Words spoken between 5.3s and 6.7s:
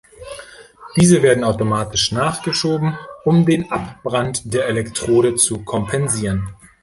zu kompensieren.